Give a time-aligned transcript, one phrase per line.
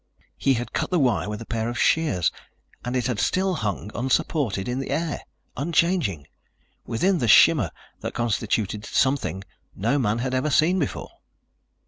[0.35, 2.31] He had cut the wire with a pair of shears
[2.83, 5.21] and it had still hung, unsupported, in the air,
[5.55, 6.25] unchanging
[6.87, 9.43] within the shimmer that constituted something
[9.75, 11.19] no man had ever seen before.